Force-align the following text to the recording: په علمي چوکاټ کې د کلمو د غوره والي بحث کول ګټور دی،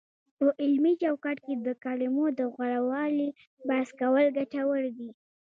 په 0.37 0.47
علمي 0.61 0.93
چوکاټ 1.03 1.37
کې 1.45 1.53
د 1.65 1.67
کلمو 1.83 2.25
د 2.39 2.41
غوره 2.53 2.81
والي 2.91 3.29
بحث 3.67 3.89
کول 4.01 4.25
ګټور 4.37 4.83
دی، 4.97 5.09